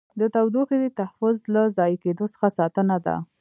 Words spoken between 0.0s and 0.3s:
د